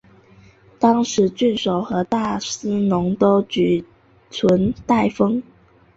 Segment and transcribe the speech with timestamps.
[0.79, 3.85] 当时郡守和大司农都举
[4.31, 5.43] 荐戴封。